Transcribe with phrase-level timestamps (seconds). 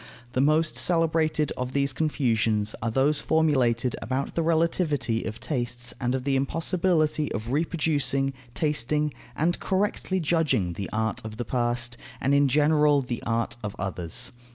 [0.33, 6.15] The most celebrated of these confusions are those formulated about the relativity of tastes and
[6.15, 12.33] of the impossibility of reproducing, tasting, and correctly judging the art of the past, and
[12.33, 14.31] in general the art of others.